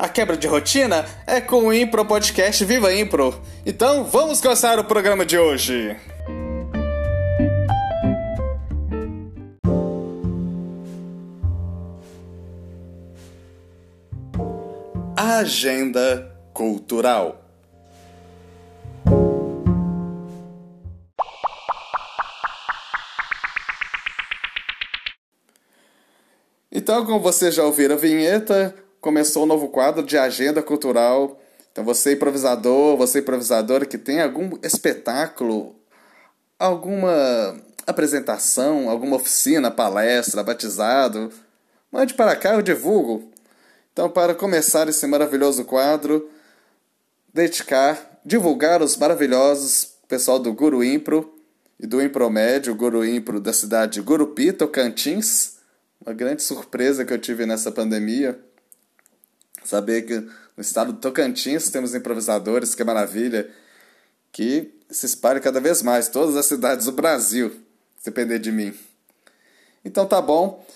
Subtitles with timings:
[0.00, 3.38] A quebra de rotina é com o Impro Podcast Viva Impro.
[3.66, 5.94] Então vamos começar o programa de hoje.
[15.14, 17.44] Agenda Cultural.
[26.72, 31.40] Então, como você já ouviram a vinheta, começou um novo quadro de agenda cultural.
[31.72, 35.74] Então, você improvisador, você improvisadora que tem algum espetáculo,
[36.58, 41.30] alguma apresentação, alguma oficina, palestra, batizado,
[41.90, 43.30] mande para cá, eu divulgo.
[43.92, 46.28] Então, para começar esse maravilhoso quadro,
[47.32, 51.32] dedicar, divulgar os maravilhosos pessoal do Guru Impro
[51.78, 55.58] e do Impromédio, Guru Impro da cidade de Gurupi, Tocantins.
[56.04, 58.38] Uma grande surpresa que eu tive nessa pandemia.
[59.70, 63.48] Saber que no estado do Tocantins temos improvisadores, que maravilha.
[64.32, 67.52] Que se espalhe cada vez mais, todas as cidades do Brasil,
[67.96, 68.74] se depender de mim.
[69.84, 70.66] Então tá bom.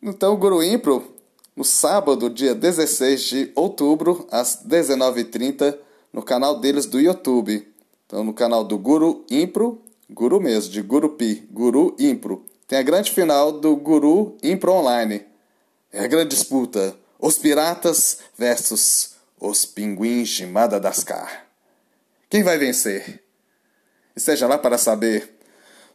[0.00, 1.14] Então Guru Impro
[1.54, 5.76] no sábado, dia 16 de outubro, às 19h30,
[6.10, 7.68] no canal deles do YouTube.
[8.06, 12.42] Então, no canal do Guru Impro, Guru mesmo, de Gurupi, Guru Impro.
[12.66, 15.26] Tem a grande final do Guru Impro Online.
[15.92, 16.96] É a grande disputa.
[17.20, 21.44] Os piratas versus os pinguins de Madagascar.
[22.30, 23.22] Quem vai vencer?
[24.16, 25.36] Esteja lá para saber.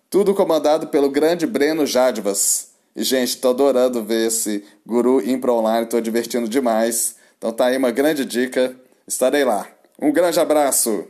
[0.07, 2.69] Tudo comandado pelo grande Breno Jadvas.
[2.95, 7.16] E, gente, tô adorando ver esse Guru Impro Online, tô divertindo demais.
[7.38, 8.75] Então tá aí uma grande dica.
[9.07, 9.67] Estarei lá.
[9.99, 11.07] Um grande abraço!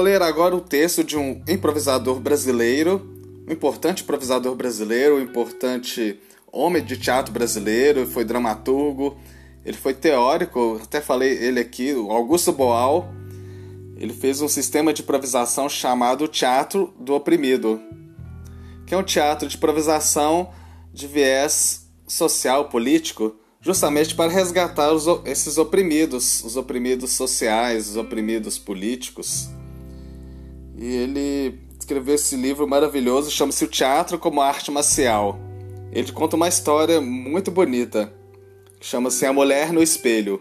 [0.00, 3.06] Vou ler agora o texto de um improvisador brasileiro,
[3.46, 6.18] um importante improvisador brasileiro, um importante
[6.50, 9.18] homem de teatro brasileiro, foi dramaturgo,
[9.62, 13.12] ele foi teórico, até falei ele aqui, o Augusto Boal.
[13.98, 17.78] Ele fez um sistema de improvisação chamado Teatro do Oprimido,
[18.86, 20.48] que é um teatro de improvisação
[20.94, 28.56] de viés social, político, justamente para resgatar os, esses oprimidos, os oprimidos sociais, os oprimidos
[28.58, 29.50] políticos.
[30.80, 35.38] E ele escreveu esse livro maravilhoso, chama-se O Teatro como Arte Marcial.
[35.92, 38.18] Ele conta uma história muito bonita
[38.80, 40.40] chama-se A Mulher no Espelho.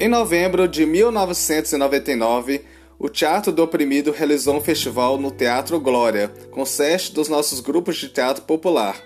[0.00, 2.64] Em novembro de 1999,
[2.98, 7.96] o Teatro do Oprimido realizou um festival no Teatro Glória, com sete dos nossos grupos
[7.96, 8.96] de teatro popular.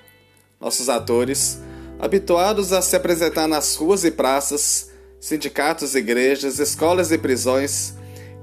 [0.60, 1.60] Nossos atores,
[1.98, 4.90] habituados a se apresentar nas ruas e praças,
[5.20, 7.94] sindicatos, igrejas, escolas e prisões,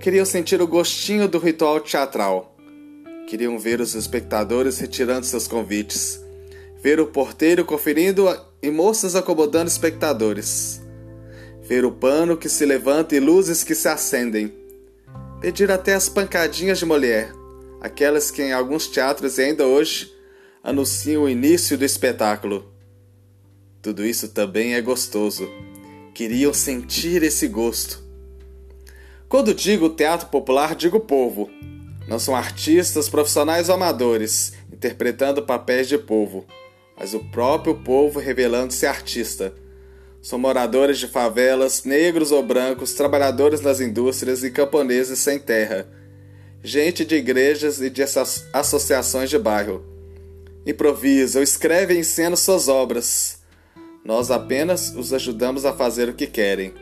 [0.05, 2.55] queriam sentir o gostinho do ritual teatral.
[3.27, 6.23] Queriam ver os espectadores retirando seus convites,
[6.79, 8.27] ver o porteiro conferindo
[8.61, 10.79] e moças acomodando espectadores.
[11.63, 14.53] Ver o pano que se levanta e luzes que se acendem.
[15.41, 17.31] Pedir até as pancadinhas de mulher,
[17.81, 20.13] aquelas que em alguns teatros ainda hoje
[20.63, 22.71] anunciam o início do espetáculo.
[23.81, 25.49] Tudo isso também é gostoso.
[26.13, 28.04] Queriam sentir esse gosto.
[29.27, 31.49] Quando digo teatro popular, digo povo.
[32.07, 36.45] Não são artistas profissionais ou amadores interpretando papéis de povo
[36.97, 39.53] mas o próprio povo revelando-se artista.
[40.21, 45.87] São moradores de favelas, negros ou brancos, trabalhadores nas indústrias e camponeses sem terra.
[46.63, 48.01] Gente de igrejas e de
[48.53, 49.85] associações de bairro.
[50.65, 53.39] Improvisam, escrevem e encenam suas obras.
[54.03, 56.73] Nós apenas os ajudamos a fazer o que querem.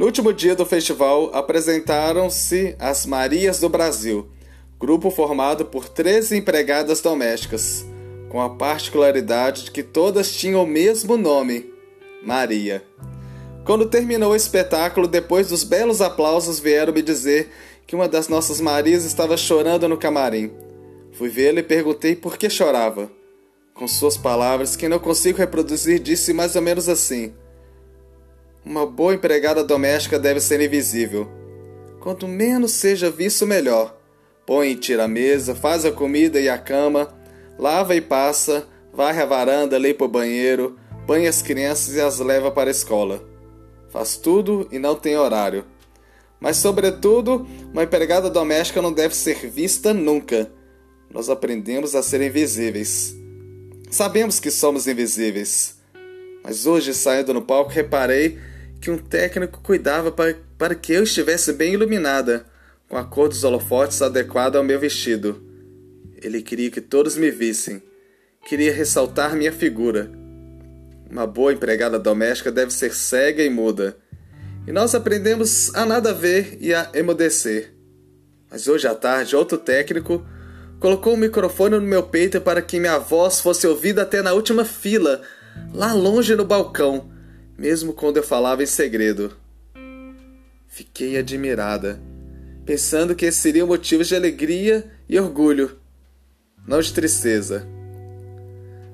[0.00, 4.30] No último dia do festival, apresentaram-se as Marias do Brasil,
[4.78, 7.84] grupo formado por 13 empregadas domésticas
[8.30, 11.70] com a particularidade de que todas tinham o mesmo nome:
[12.22, 12.82] Maria.
[13.66, 17.50] Quando terminou o espetáculo, depois dos belos aplausos, vieram me dizer
[17.86, 20.50] que uma das nossas Marias estava chorando no camarim.
[21.12, 23.12] Fui vê-la e perguntei por que chorava.
[23.74, 27.34] Com suas palavras, que não consigo reproduzir, disse mais ou menos assim:
[28.64, 31.26] Uma boa empregada doméstica deve ser invisível.
[31.98, 33.98] Quanto menos seja visto, melhor.
[34.46, 37.14] põe e tira a mesa, faz a comida e a cama,
[37.58, 40.76] lava e passa, varre a varanda, limpa o banheiro,
[41.06, 43.24] banha as crianças e as leva para a escola.
[43.88, 45.64] Faz tudo e não tem horário.
[46.38, 50.50] Mas, sobretudo, uma empregada doméstica não deve ser vista nunca.
[51.10, 53.14] Nós aprendemos a ser invisíveis.
[53.90, 55.79] Sabemos que somos invisíveis.
[56.42, 58.38] Mas hoje, saindo no palco, reparei
[58.80, 62.46] que um técnico cuidava para, para que eu estivesse bem iluminada,
[62.88, 65.42] com a cor dos holofotes adequada ao meu vestido.
[66.22, 67.82] Ele queria que todos me vissem.
[68.46, 70.10] Queria ressaltar minha figura.
[71.10, 73.96] Uma boa empregada doméstica deve ser cega e muda
[74.66, 77.72] e nós aprendemos a nada ver e a emudecer.
[78.50, 80.24] Mas hoje à tarde, outro técnico
[80.78, 84.32] colocou o um microfone no meu peito para que minha voz fosse ouvida até na
[84.32, 85.22] última fila,
[85.72, 87.10] lá longe no balcão,
[87.56, 89.36] mesmo quando eu falava em segredo.
[90.66, 92.00] Fiquei admirada,
[92.64, 95.78] pensando que esses seriam motivos de alegria e orgulho,
[96.66, 97.66] não de tristeza.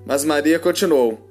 [0.05, 1.27] Mas Maria continuou.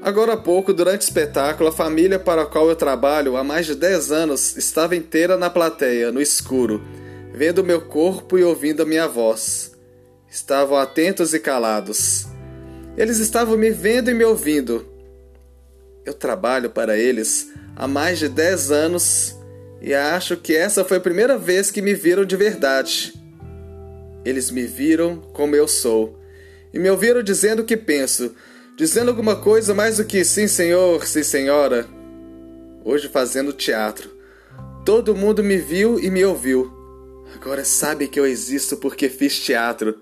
[0.00, 3.66] Agora há pouco, durante o espetáculo, a família para a qual eu trabalho há mais
[3.66, 6.80] de 10 anos estava inteira na plateia, no escuro,
[7.32, 9.72] vendo meu corpo e ouvindo a minha voz.
[10.30, 12.27] Estavam atentos e calados.
[12.98, 14.84] Eles estavam me vendo e me ouvindo.
[16.04, 19.36] Eu trabalho para eles há mais de 10 anos
[19.80, 23.14] e acho que essa foi a primeira vez que me viram de verdade.
[24.24, 26.18] Eles me viram como eu sou
[26.74, 28.34] e me ouviram dizendo o que penso
[28.76, 31.84] dizendo alguma coisa mais do que sim, senhor, sim, senhora.
[32.84, 34.08] Hoje fazendo teatro.
[34.84, 36.72] Todo mundo me viu e me ouviu.
[37.34, 40.00] Agora sabe que eu existo porque fiz teatro.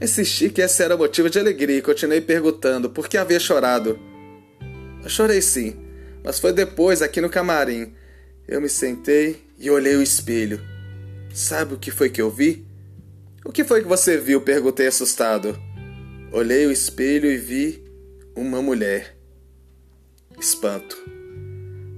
[0.00, 3.98] Insisti que esse era motivo de alegria e continuei perguntando por que havia chorado.
[5.02, 5.76] Eu chorei sim,
[6.22, 7.94] mas foi depois, aqui no camarim.
[8.46, 10.60] Eu me sentei e olhei o espelho.
[11.32, 12.66] Sabe o que foi que eu vi?
[13.44, 14.40] O que foi que você viu?
[14.40, 15.58] perguntei assustado.
[16.32, 17.84] Olhei o espelho e vi
[18.34, 19.16] uma mulher.
[20.38, 20.96] Espanto.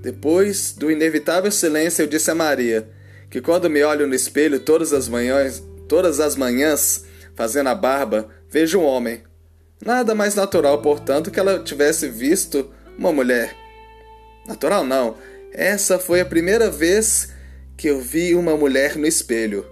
[0.03, 2.89] Depois do inevitável silêncio, eu disse a Maria
[3.31, 7.05] que quando me olho no espelho todas as manhãs, todas as manhãs,
[7.37, 9.23] fazendo a barba, vejo um homem.
[9.85, 13.55] Nada mais natural, portanto, que ela tivesse visto uma mulher.
[14.49, 15.17] Natural não.
[15.53, 17.33] Essa foi a primeira vez
[17.77, 19.67] que eu vi uma mulher no espelho.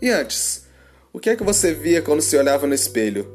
[0.00, 0.66] E antes,
[1.12, 3.28] o que é que você via quando se olhava no espelho?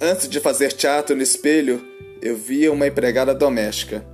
[0.00, 1.84] Antes de fazer teatro no espelho,
[2.22, 4.04] eu via uma empregada doméstica.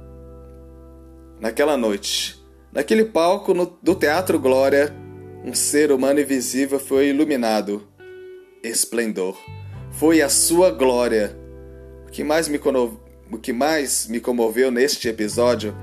[1.41, 4.93] Naquela noite, naquele palco no, do Teatro Glória,
[5.45, 7.87] um ser humano invisível foi iluminado.
[8.69, 9.37] Esplendor.
[9.93, 11.37] Foi a sua glória.
[12.07, 15.77] O que mais me, o que mais me comoveu neste episódio,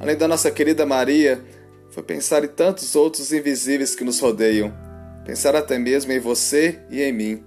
[0.00, 1.42] além da nossa querida Maria,
[1.90, 4.72] foi pensar em tantos outros invisíveis que nos rodeiam.
[5.24, 7.44] Pensar até mesmo em você e em mim.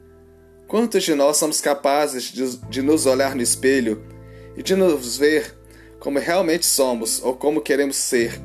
[0.67, 4.03] Quantos de nós somos capazes de, de nos olhar no espelho
[4.55, 5.53] e de nos ver
[5.99, 8.41] como realmente somos ou como queremos ser,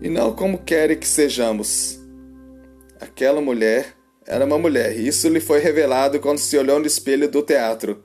[0.00, 1.98] e não como querem que sejamos?
[3.00, 3.94] Aquela mulher
[4.26, 8.02] era uma mulher, e isso lhe foi revelado quando se olhou no espelho do teatro.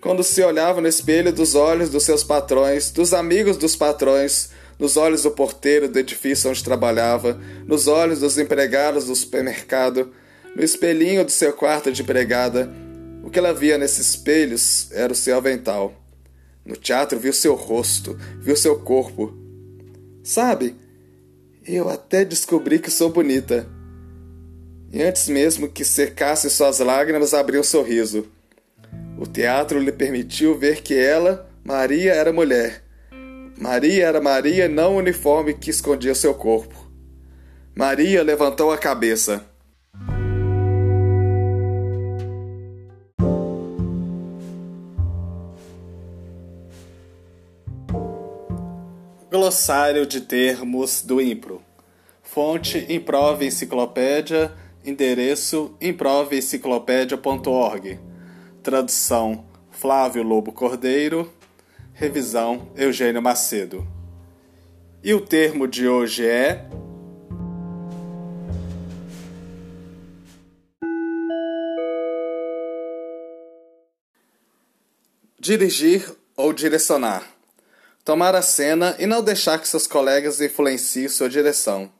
[0.00, 4.96] Quando se olhava no espelho dos olhos dos seus patrões, dos amigos dos patrões, nos
[4.96, 10.12] olhos do porteiro do edifício onde trabalhava, nos olhos dos empregados do supermercado,
[10.54, 12.70] no espelhinho do seu quarto de empregada,
[13.22, 15.94] o que ela via nesses espelhos era o seu avental.
[16.64, 19.36] No teatro viu seu rosto, viu seu corpo.
[20.22, 20.76] Sabe,
[21.66, 23.75] eu até descobri que sou bonita.
[24.92, 28.28] E antes mesmo que secasse suas lágrimas, abriu um sorriso.
[29.18, 32.82] O teatro lhe permitiu ver que ela, Maria, era mulher.
[33.58, 36.90] Maria era Maria, não o uniforme que escondia seu corpo.
[37.74, 39.44] Maria levantou a cabeça.
[49.30, 51.60] Glossário de termos do Impro.
[52.22, 54.52] Fonte Improve Enciclopédia.
[54.86, 57.98] Endereço improveenciclopédia.org.
[58.62, 61.34] Tradução Flávio Lobo Cordeiro.
[61.92, 63.84] Revisão Eugênio Macedo.
[65.02, 66.64] E o termo de hoje é.
[75.40, 77.26] Dirigir ou direcionar.
[78.04, 81.90] Tomar a cena e não deixar que seus colegas influenciem sua direção.